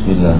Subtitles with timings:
[0.00, 0.32] Bismillah.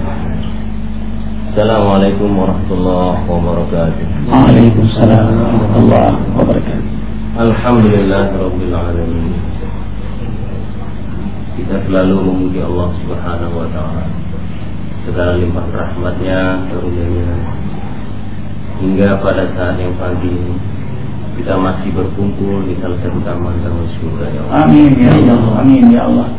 [1.53, 4.05] Assalamualaikum warahmatullahi wabarakatuh.
[4.25, 6.89] Waalaikumsalam warahmatullahi wabarakatuh.
[7.37, 9.37] Alhamdulillah Rabbil Alamin
[11.61, 14.03] Kita selalu memuji Allah Subhanahu wa Ta'ala
[15.05, 17.29] Segala limpah rahmatnya, karunia
[18.81, 20.57] Hingga pada saat yang pagi ini
[21.37, 25.51] Kita masih berkumpul di salah satu taman taman surga ya Allah Amin ya Allah.
[25.61, 26.29] Amin ya Allah.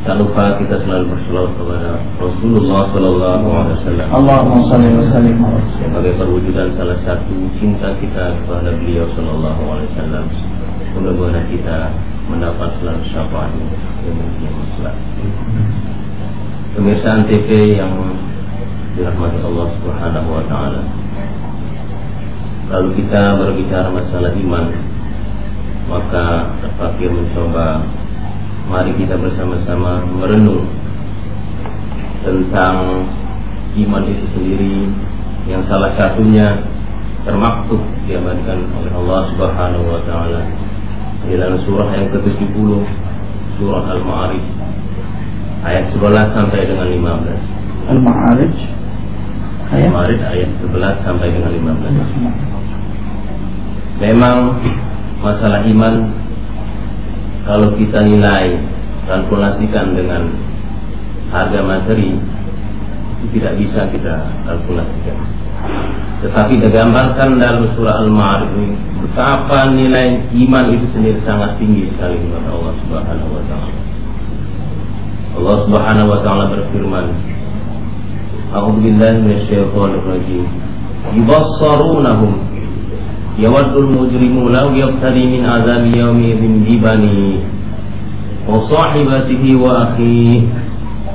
[0.00, 5.36] Tak lupa kita selalu berselawat kepada Rasulullah Sallallahu Alaihi Wasallam Allahumma salli wa sallim
[5.76, 10.24] sebagai perwujudan salah satu cinta kita kepada beliau Sallallahu Alaihi Wasallam.
[10.96, 11.92] Mudah-mudahan kita
[12.32, 13.66] mendapat selalu syafaatnya
[14.08, 14.96] yang mungkin masalah.
[16.72, 17.92] Pemirsa TV yang
[18.96, 20.82] dirahmati Allah Subhanahu Wa Taala.
[22.72, 24.66] Lalu kita berbicara masalah iman,
[25.92, 27.84] maka terpakir mencoba
[28.70, 30.62] mari kita bersama-sama merenung
[32.22, 33.02] tentang
[33.74, 34.86] iman itu sendiri
[35.50, 36.54] yang salah satunya
[37.26, 40.46] termaktub diabadikan oleh Allah Subhanahu wa taala
[41.26, 42.70] di dalam surah yang ke-70
[43.58, 44.44] surah Al-Ma'arij
[45.66, 47.90] ayat 11 sampai dengan 15.
[47.90, 48.54] Al-Ma'arij
[49.74, 53.98] ayat Al-Ma'arij ayat 11 sampai dengan 15.
[54.00, 54.56] Memang
[55.20, 56.19] masalah iman
[57.48, 58.56] kalau kita nilai
[59.08, 60.30] kalkulasikan dengan
[61.30, 62.18] harga materi
[63.20, 64.14] itu tidak bisa kita
[64.48, 65.18] kalkulasikan.
[66.20, 68.52] Tetapi digambarkan dalam surah Al-Ma'arij
[69.00, 73.78] betapa nilai iman itu sendiri sangat tinggi sekali kepada Allah Subhanahu wa taala.
[75.40, 77.06] Allah Subhanahu wa taala berfirman,
[78.50, 80.44] A'udzu billahi minasyaitonir rajim.
[81.16, 82.49] Yubassarunahum
[83.40, 87.40] yawaddul mujrimu law yaftadi min azabi yawmi idhin bibani
[88.44, 90.44] wa sahibatihi wa akhihi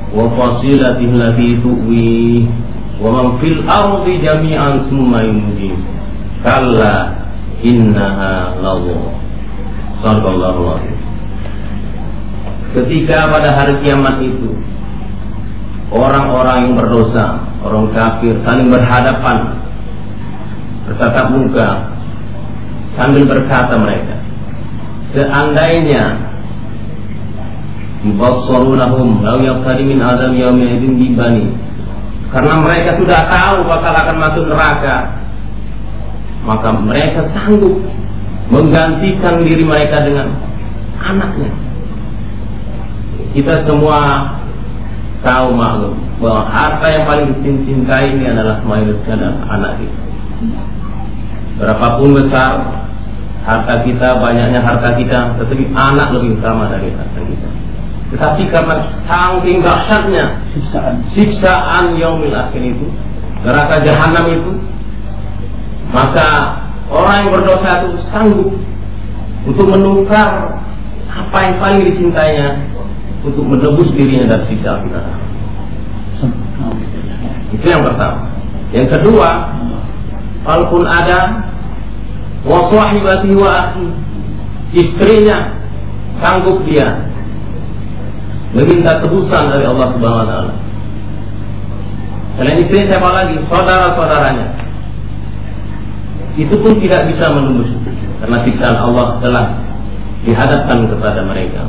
[0.09, 2.49] wa fasilatihi allati tuwi
[2.97, 3.25] wa man
[3.69, 5.77] ardi jami'an summa yunjim
[6.41, 7.13] kalla
[7.61, 9.13] innaha lawa
[10.01, 10.97] sallallahu alaihi
[12.73, 14.49] ketika pada hari kiamat itu
[15.93, 19.61] orang-orang yang berdosa orang kafir saling berhadapan
[20.89, 21.94] bertatap muka
[22.95, 24.15] sambil berkata mereka
[25.15, 26.15] seandainya
[28.03, 31.45] yubassarunahum law yaqtadi min azab yaumin idin bibani
[32.31, 34.97] karena mereka sudah tahu bakal akan masuk neraka
[36.45, 37.81] maka mereka sanggup
[38.53, 40.29] menggantikan diri mereka dengan
[41.01, 41.49] anaknya.
[43.33, 44.29] Kita semua
[45.25, 49.97] tahu maklum bahwa harta yang paling dicintai ini adalah mayoritasnya adalah anak kita
[51.59, 52.59] berapapun besar
[53.45, 57.49] harta kita, banyaknya harta kita, tetapi anak lebih utama dari harta kita.
[58.15, 60.95] Tetapi karena saking dahsyatnya siksaan.
[61.13, 62.85] siksaan yaumil akhir itu,
[63.45, 64.51] neraka jahanam itu,
[65.93, 68.49] maka orang yang berdosa itu sanggup
[69.45, 70.57] untuk menukar
[71.09, 72.59] apa yang paling dicintainya
[73.25, 75.17] untuk menebus dirinya dari siksa api neraka.
[77.53, 78.29] Itu yang pertama.
[78.73, 79.29] Yang kedua,
[80.45, 81.49] walaupun ada
[82.45, 83.87] wa sahibati wa akhi
[84.77, 85.57] istrinya
[86.21, 87.01] sanggup dia
[88.55, 90.53] meminta tebusan dari Allah Subhanahu wa taala.
[92.39, 93.35] Selain istri siapa lagi?
[93.51, 94.47] Saudara-saudaranya.
[96.35, 97.71] Itu pun tidak bisa menembus
[98.19, 99.45] karena siksaan Allah telah
[100.27, 101.63] dihadapkan kepada mereka.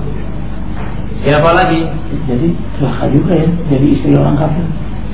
[1.23, 1.87] Siapa lagi?
[2.27, 4.67] Jadi celaka juga ya jadi istri orang kafir.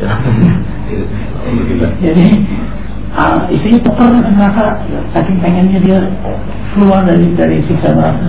[2.02, 2.26] Jadi
[3.52, 4.80] istrinya tukar dengan neraka
[5.12, 6.00] saking pengennya dia
[6.72, 8.28] keluar dari dari siksa neraka.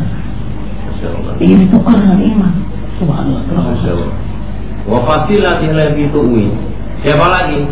[1.39, 2.53] Ingin ditukar dengan iman.
[2.99, 3.43] Subhanallah.
[4.87, 6.47] Wa fasilati lagi tuwi.
[7.03, 7.67] Siapa lagi?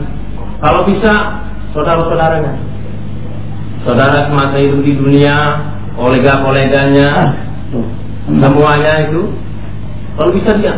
[0.59, 2.53] Kalau bisa saudara-saudaranya.
[3.81, 5.57] Saudara semasa itu di dunia,
[5.97, 7.29] kolega-koleganya, Ah,
[8.29, 9.33] semuanya itu
[10.13, 10.75] kalau bisa dia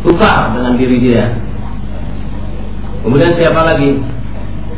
[0.00, 1.26] tukar dengan diri dia.
[3.04, 3.98] Kemudian siapa lagi?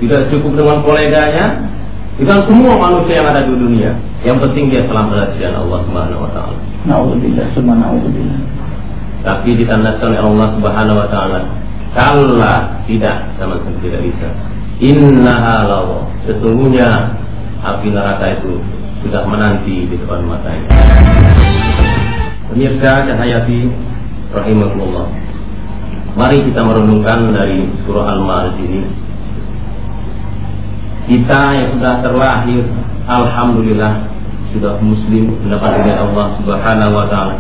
[0.00, 1.60] Tidak cukup dengan koleganya,
[2.16, 3.92] dengan semua manusia yang ada di dunia.
[4.24, 6.58] Yang penting dia selamat dari jalan Allah Subhanahu wa taala.
[6.88, 8.40] Naudzubillah, semua naudzubillah.
[9.20, 11.40] Tapi ditandaskan oleh Allah Subhanahu wa taala.
[11.90, 12.54] Kalla
[12.86, 14.28] tidak sama sekali tidak bisa.
[14.80, 16.00] Innaha lawa.
[16.24, 17.16] Sesungguhnya
[17.60, 18.56] api neraka itu
[19.04, 20.68] sudah menanti di depan matanya.
[22.52, 23.68] Pemirsa cahayati
[24.32, 25.06] rahimahullah.
[26.16, 28.80] Mari kita merenungkan dari surah Al-Ma'arij ini.
[31.10, 32.62] Kita yang sudah terlahir,
[33.10, 34.06] alhamdulillah
[34.54, 37.34] sudah muslim mendapat hidayah Allah Subhanahu wa taala.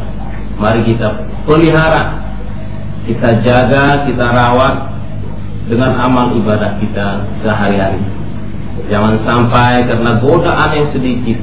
[0.58, 1.06] Mari kita
[1.46, 2.18] pelihara
[3.06, 4.74] kita jaga, kita rawat
[5.66, 8.02] dengan amal ibadah kita sehari-hari.
[8.90, 11.38] Jangan sampai karena godaan yang sedikit,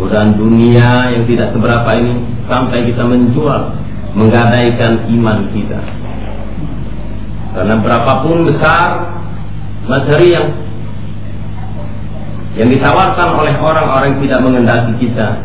[0.00, 2.16] godaan dunia yang tidak seberapa ini,
[2.48, 3.76] sampai kita menjual,
[4.16, 5.80] menggadaikan iman kita.
[7.50, 9.10] Karena berapapun besar
[9.84, 10.48] materi yang
[12.58, 15.38] yang ditawarkan oleh orang-orang yang tidak mengendaki kita,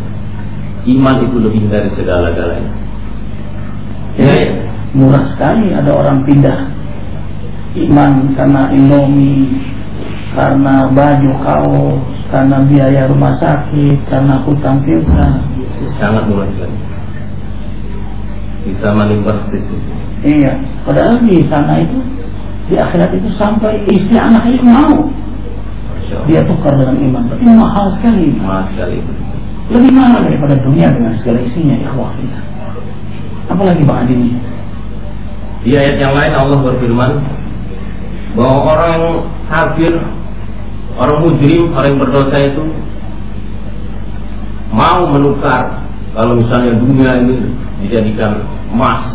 [0.89, 2.73] iman itu lebih dari segala-galanya.
[4.15, 4.53] Ya, ya,
[4.95, 6.71] murah sekali ada orang pindah
[7.75, 9.59] iman karena Indomie,
[10.31, 11.99] karena baju kaos,
[12.31, 15.43] karena biaya rumah sakit, karena hutang piutang.
[15.99, 16.77] Sangat murah sekali.
[18.65, 19.75] Bisa menimpas itu.
[20.25, 20.57] Iya,
[20.87, 21.99] padahal di sana itu
[22.65, 25.05] di akhirat itu sampai istri anak itu mau
[26.25, 28.33] dia tukar dengan iman, tapi mahal sekali.
[28.37, 28.97] Mahal sekali.
[29.73, 32.39] Lebih mahal daripada dunia dengan segala isinya ikhwah kita.
[33.45, 34.33] Apalagi Bang Adi
[35.65, 37.11] Di ayat yang lain Allah berfirman
[38.37, 39.01] bahwa orang
[39.49, 39.93] kafir,
[40.97, 42.63] orang mujrim, orang yang berdosa itu
[44.75, 47.37] mau menukar kalau misalnya dunia ini
[47.85, 49.11] dijadikan emas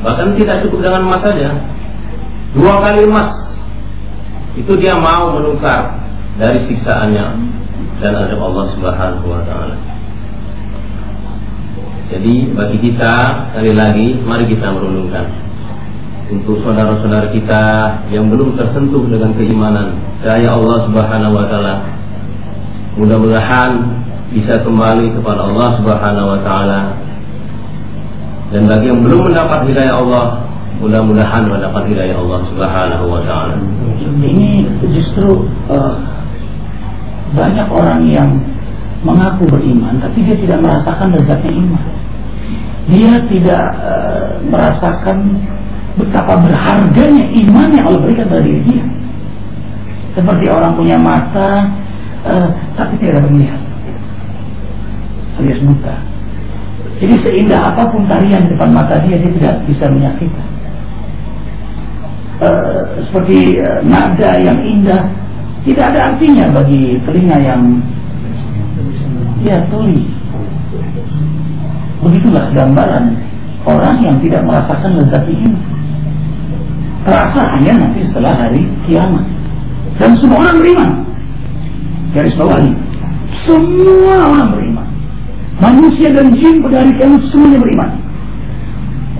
[0.00, 1.50] bahkan tidak cukup dengan emas saja
[2.56, 3.28] dua kali emas
[4.58, 5.94] itu dia mau menukar
[6.40, 7.26] dari siksaannya
[8.00, 9.76] dan adab Allah Subhanahu wa taala.
[12.10, 13.14] Jadi bagi kita
[13.54, 15.30] sekali lagi mari kita merenungkan
[16.30, 17.62] untuk saudara-saudara kita
[18.10, 21.74] yang belum tersentuh dengan keimanan saya Allah Subhanahu wa taala
[22.98, 23.70] mudah-mudahan
[24.30, 26.80] bisa kembali kepada Allah Subhanahu wa taala
[28.50, 30.49] dan bagi yang belum mendapat hidayah Allah
[30.80, 33.56] mudah-mudahan mendapat hidayah Allah Subhanahu wa taala.
[34.00, 34.64] Ini
[34.96, 35.94] justru uh,
[37.36, 38.28] banyak orang yang
[39.04, 41.84] mengaku beriman tapi dia tidak merasakan lezatnya iman.
[42.88, 45.18] Dia tidak uh, merasakan
[46.00, 48.84] betapa berharganya iman yang Allah berikan pada diri dia.
[50.16, 51.68] Seperti orang punya mata
[52.24, 52.48] uh,
[52.80, 53.60] tapi tidak melihat.
[55.36, 55.96] Alias buta.
[57.00, 60.49] Jadi seindah apa pun tarian di depan mata dia, dia tidak bisa menyaksikan.
[63.00, 65.08] Eh, seperti uh, nada yang indah
[65.64, 67.80] tidak ada artinya bagi telinga yang
[69.40, 70.04] ya tuli.
[72.04, 73.16] Begitulah gambaran
[73.64, 75.52] orang yang tidak merasakan lezat ini.
[77.08, 79.24] Terasa hanya nanti setelah hari kiamat.
[79.96, 80.90] Dan semua orang beriman.
[82.12, 82.72] Garis bawahi.
[83.48, 84.88] Semua orang beriman.
[85.60, 87.90] Manusia dan jin pada hari kiamat semuanya beriman.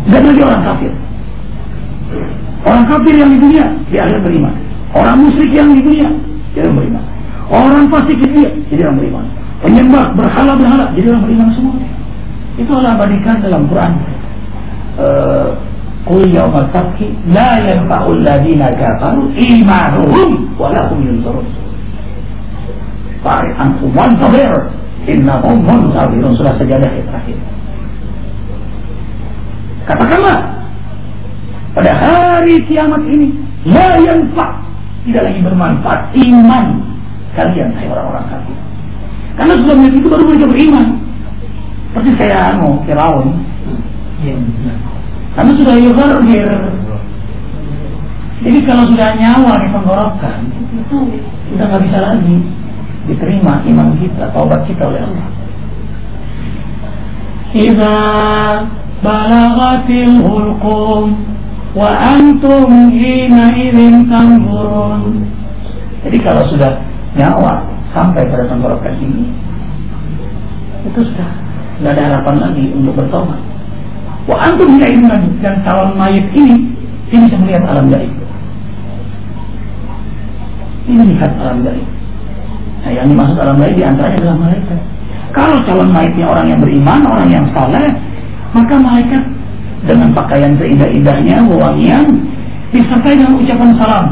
[0.09, 0.93] Dan lagi orang kafir.
[2.61, 4.55] Orang kafir yang di dunia, dia akan beriman.
[4.93, 6.09] Orang musyrik yang di dunia,
[6.53, 7.05] dia akan beriman.
[7.51, 9.25] Orang fasik di dunia, dia akan beriman.
[9.61, 11.75] Penyembah berhala-berhala, jadi orang beriman semua.
[12.61, 13.93] Itu Allah abadikan dalam Quran.
[15.01, 15.49] Eh,
[16.09, 21.45] Qul yawma tabki la yanfa'ul ladina kafaru imanuhum wa lahum yunzarun.
[23.21, 24.73] Fa'ri antum wantabir
[25.05, 26.33] innahum muntabirun.
[26.41, 27.37] Sudah sejadah terakhir.
[29.85, 30.60] Katakanlah
[31.77, 33.35] pada hari kiamat ini
[33.69, 34.47] la yanfa
[35.07, 36.01] tidak lagi bermanfaat.
[36.17, 36.67] Iman.
[37.39, 38.59] Kalian hai orang-orang kafir.
[39.39, 40.87] Karena sudah melihat itu baru mereka beriman.
[41.91, 43.51] Seperti saya anu Firaun
[45.33, 46.51] karena sudah yuhargir
[48.41, 50.99] jadi kalau sudah nyawa di tenggorokan itu
[51.53, 52.37] sudah nggak bisa lagi
[53.09, 55.29] diterima iman kita taubat kita oleh Allah.
[57.53, 57.97] Iza
[59.05, 61.21] balagatil hulqum
[61.77, 64.07] wa antum hina idzin.
[66.01, 66.81] Jadi kalau sudah
[67.15, 67.63] nyawa
[67.93, 69.29] sampai pada tenggorokan ini,
[70.89, 71.29] itu sudah
[71.79, 73.41] tidak ada harapan lagi untuk bertobat.
[74.27, 76.71] Wa antum hina dan calon mayit ini
[77.11, 78.13] dia bisa melihat alam gaib.
[80.87, 81.89] Ini melihat alam gaib.
[82.81, 84.81] Nah, yang dimaksud alam gaib di antaranya adalah malaikat.
[85.31, 87.95] Kalau calon mayitnya orang yang beriman, orang yang saleh,
[88.51, 89.23] maka malaikat
[89.85, 92.05] dengan pakaian seindah-indahnya, wewangian,
[92.75, 94.07] disertai dengan ucapan salam.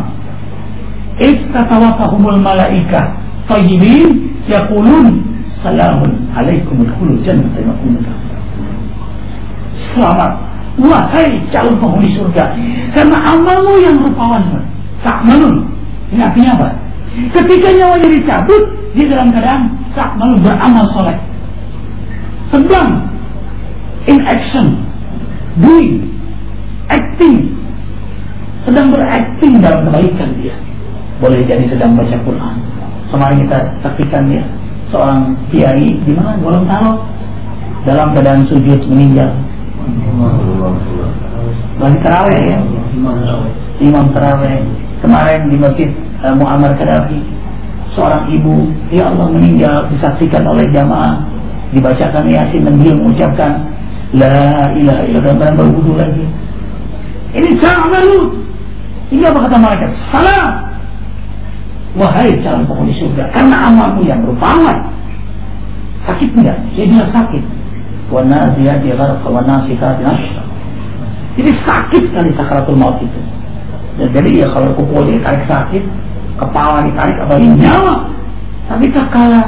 [1.19, 3.11] Istatawafahumul malaika
[3.51, 5.25] tayyibin yaqulun
[5.61, 7.59] salamun alaikum udkhulul jannata
[9.95, 10.33] Selamat.
[10.79, 12.55] Wahai calon penghuni surga
[12.95, 14.47] karena amalmu yang rupawan
[15.03, 15.67] tak malun
[16.15, 16.69] ini artinya apa?
[17.35, 18.63] Ketika nyawanya dicabut
[18.95, 21.19] dia dalam keadaan tak malun beramal soleh.
[22.55, 23.11] Sedang
[24.07, 24.88] in action
[25.59, 26.11] doing,
[26.89, 27.53] acting,
[28.65, 30.55] sedang berakting dalam kebaikan dia.
[31.19, 32.57] Boleh jadi sedang baca Quran.
[33.09, 34.45] Semarin kita saksikan ya,
[34.93, 36.39] seorang kiai di mana?
[36.39, 37.03] Gorontalo
[37.89, 39.33] dalam keadaan sujud meninggal.
[41.79, 42.59] lagi terawih ya?
[43.79, 44.61] Imam terawih.
[44.99, 45.89] Kemarin di masjid
[46.27, 47.23] uh, Muammar Gaddafi
[47.95, 51.23] seorang ibu ya Allah meninggal disaksikan oleh jamaah.
[51.69, 53.61] Dibacakan yasin dan dia mengucapkan
[54.15, 55.49] la ilaha illallah.
[55.57, 56.25] Berwudu lagi.
[57.37, 58.41] Ini sa'amalu
[59.13, 59.91] ini apa kata malaikat?
[60.13, 60.69] Salam.
[61.97, 64.93] Wahai calon penghuni surga karena amalmu yang berpahala
[66.05, 67.43] sakit enggak dia bilang sakit.
[68.09, 70.49] Wa naziyati gharqa wa nasikati nashra
[71.39, 73.21] jadi sakit sekali sakaratul maut itu.
[73.95, 75.87] Dan jadi ya kalau kupul ditarik sakit,
[76.35, 78.11] kepala ditarik apalagi nyawa.
[78.67, 79.47] Tapi tak kala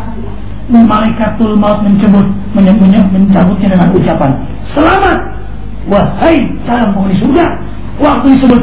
[0.79, 4.31] malaikatul maut mencabut, menyebutnya, mencabutnya dengan ucapan
[4.73, 5.19] selamat
[5.91, 7.47] wahai calon penghuni surga
[7.99, 8.63] waktu disebut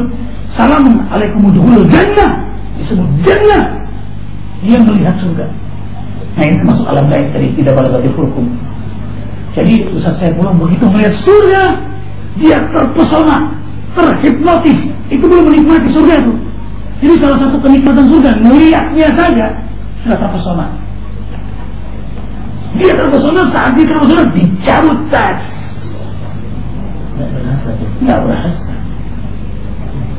[0.56, 2.40] salam alaikum duhulul jannah
[2.80, 3.84] disebut jannah
[4.64, 5.44] dia melihat surga
[6.38, 8.46] nah ini termasuk alam gaib tadi tidak boleh hukum
[9.58, 11.62] jadi Ustaz saya pulang begitu melihat surga
[12.38, 13.50] dia terpesona,
[13.98, 14.78] terhipnotis.
[15.10, 16.32] Itu belum menikmati surga itu.
[16.98, 19.46] Jadi salah satu kenikmatan surga, melihatnya saja
[20.06, 20.66] sudah terpesona.
[22.78, 25.38] Dia terpesona saat dia terpesona dicabut tas.
[27.98, 28.68] Tidak berhasil.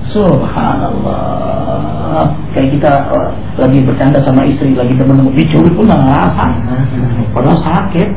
[0.10, 2.26] Subhanallah.
[2.58, 3.30] Kayak kita uh,
[3.62, 6.46] lagi bercanda sama istri, lagi temen dicuri pun nggak ngerasa.
[7.30, 8.10] Padahal sakit.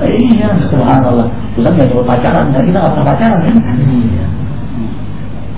[0.00, 1.28] Iya, subhanallah.
[1.54, 3.56] Kita nggak coba pacaran, kan kita nggak pernah pacaran kan?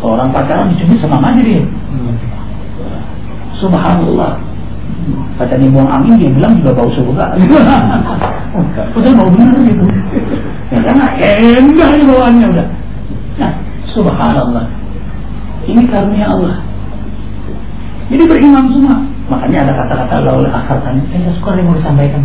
[0.03, 1.63] Orang pacaran dicuri sama aja dia.
[3.63, 4.35] Subhanallah.
[5.37, 7.35] Kata dia buang angin, dia bilang juga bau surga.
[8.99, 9.85] Udah bau bener gitu.
[10.71, 12.67] Ya karena endah nih bawaannya udah.
[13.39, 13.53] Nah,
[13.91, 14.67] Subhanallah.
[15.65, 16.57] Ini karunia Allah.
[18.09, 18.97] Jadi beriman semua.
[19.33, 21.01] Makanya ada kata-kata laul akal tadi.
[21.09, 22.23] Saya suka yang mau disampaikan.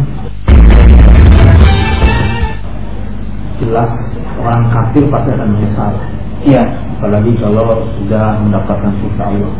[3.63, 3.91] Jelas
[4.39, 5.93] orang kafir pasti akan menyesal.
[6.43, 6.63] Iya.
[6.99, 9.51] Apalagi kalau sudah mendapatkan siksa Allah.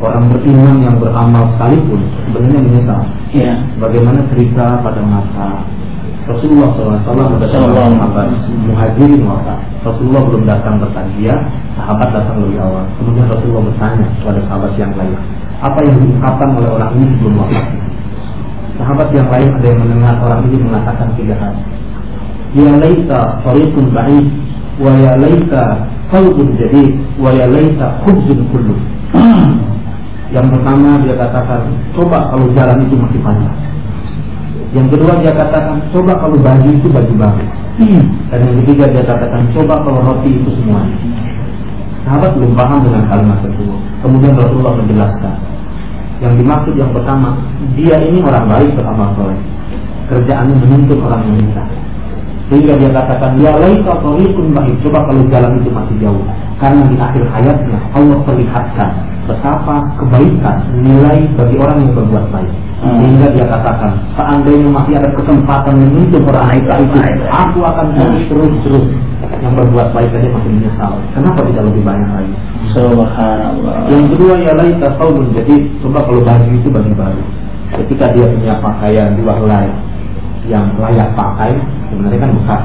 [0.00, 3.00] Orang beriman yang beramal sekalipun sebenarnya menyesal.
[3.36, 3.52] Iya.
[3.76, 5.60] Bagaimana cerita pada masa
[6.30, 8.28] Rasulullah SAW bersama sahabat
[8.68, 9.58] muhajirin wafat.
[9.82, 11.34] Rasulullah belum datang bertanya,
[11.74, 12.84] sahabat datang lebih awal.
[13.00, 15.16] Kemudian Rasulullah bertanya kepada sahabat yang lain,
[15.58, 17.64] apa yang diungkapkan oleh orang ini sebelum wafat?
[18.80, 21.54] Sahabat yang lain ada yang mendengar orang ini mengatakan tiga hal.
[22.56, 24.26] Ya laita tariqun ba'id
[24.80, 25.64] wa ya laita
[26.08, 28.76] thawbun jadid wa ya laita khubzun kullu.
[30.30, 31.60] Yang pertama dia katakan,
[31.94, 33.56] coba kalau jalan itu masih panjang
[34.70, 37.44] yang kedua dia katakan, coba kalau baju itu baju baru.
[37.82, 38.02] Hmm.
[38.30, 40.94] Dan yang ketiga dia katakan, coba kalau roti itu semuanya.
[42.06, 43.80] Sahabat belum paham dengan kalimat tersebut.
[44.06, 45.34] Kemudian Rasulullah menjelaskan.
[46.22, 47.34] Yang dimaksud yang pertama,
[47.74, 49.40] dia ini orang baik beramal soleh.
[50.06, 51.66] Kerjaannya menuntut orang meminta.
[52.50, 54.74] Sehingga dia katakan, ya laika tariqun baik.
[54.82, 56.24] Coba kalau jalan itu masih jauh.
[56.58, 58.90] Karena di akhir hayatnya Allah perlihatkan
[59.30, 62.52] betapa kebaikan nilai bagi orang yang berbuat baik.
[62.82, 62.98] Hmm.
[62.98, 66.98] Sehingga dia katakan, seandainya masih ada kesempatan menuntut orang itu,
[67.30, 68.84] aku akan terus terus terus
[69.40, 70.92] yang berbuat baik saja masih menyesal.
[71.14, 72.34] Kenapa tidak lebih banyak lagi?
[72.74, 73.76] Subhanallah.
[73.88, 75.54] Yang kedua ya lain tahu jadi
[75.86, 77.22] coba kalau baju itu baju baru.
[77.70, 79.70] Ketika dia punya pakaian dua helai
[80.48, 81.56] yang layak pakai,
[81.92, 82.62] sebenarnya kan bekas.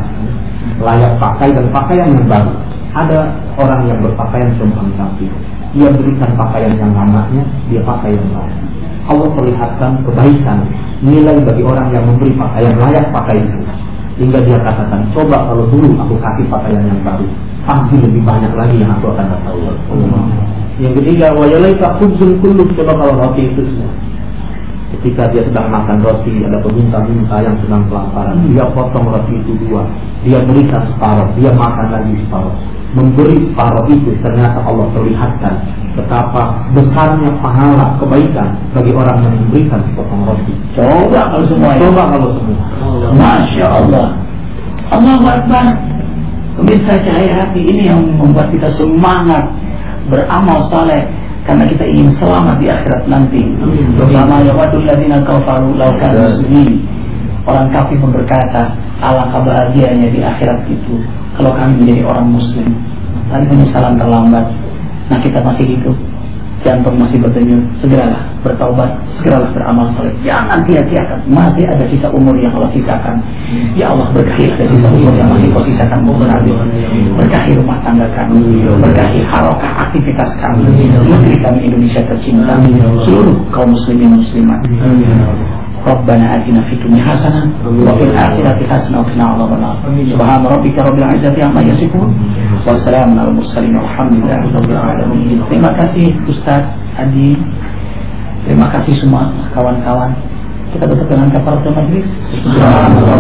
[0.80, 2.54] Layak pakai dan pakaian yang baru.
[2.96, 3.20] Ada
[3.60, 5.28] orang yang berpakaian sombong tapi
[5.76, 8.56] dia berikan pakaian yang lamanya, dia pakai yang baru.
[9.06, 10.66] Allah perlihatkan kebaikan
[11.06, 13.60] nilai bagi orang yang memberi pakaian layak pakai itu
[14.16, 17.28] hingga dia katakan coba kalau dulu aku kasih pakaian yang baru
[17.68, 19.76] pasti lebih banyak lagi yang aku akan dapat Allah
[20.80, 23.62] yang ketiga wajalaika khubzul kullu coba kalau roti itu
[25.06, 29.86] ketika dia sedang makan roti ada peminta-minta yang sedang kelaparan dia potong roti itu dua
[30.26, 32.56] dia berikan separuh dia makan lagi separuh
[32.98, 35.54] memberi separuh itu ternyata Allah perlihatkan
[35.94, 40.54] betapa besarnya pahala kebaikan bagi orang yang memberikan sepotong roti.
[40.74, 41.76] Coba kalau semua.
[41.80, 42.60] Coba kalau semua.
[43.16, 44.08] Masya Allah.
[44.92, 45.68] Allah Akbar.
[46.56, 49.44] Pemirsa cahaya hati ini yang membuat kita semangat
[50.08, 51.04] beramal saleh
[51.46, 53.42] karena kita ingin selamat di akhirat nanti.
[53.96, 56.82] Bersama ya wadul ladina kafaru laukan muslimin.
[57.46, 61.06] Orang kafir berkata, alangkah bahagianya di akhirat itu
[61.38, 62.74] kalau kami menjadi orang muslim.
[63.30, 64.46] Tapi penyesalan terlambat.
[65.14, 65.98] Nah kita masih hidup
[66.66, 68.90] jantung masih berdenyut segeralah bertaubat.
[69.22, 70.12] Segeralah beramal soleh.
[70.26, 71.20] Jangan sia-siakan.
[71.30, 73.22] Masih ada sisa umur yang Allah sisakan.
[73.78, 76.52] Ya Allah berkahi ada sisa umur yang masih kau sisakan berkahi
[77.14, 78.66] berkahi rumah tangga kami.
[78.82, 80.90] Berkahi harokah aktivitas kami.
[80.90, 82.58] Negeri kami Indonesia tercinta.
[83.06, 84.66] Seluruh kaum muslimin muslimat
[85.85, 87.43] ربنا آتنا في الدنيا حسنة
[87.89, 89.77] وفي الآخرة حسنة وقنا عذاب النار
[90.13, 92.09] سبحان ربك رب العزة عما يصفون
[92.69, 96.69] وسلام على المرسلين والحمد لله رب العالمين terima kasih Ustaz
[97.01, 97.33] Adi
[98.45, 100.13] terima kasih semua kawan-kawan
[100.71, 102.07] kita tutup dengan kafaratul majlis.
[102.47, 103.11] Subhanallah.